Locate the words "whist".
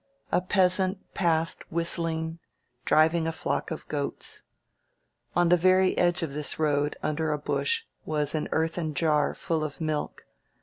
1.71-1.97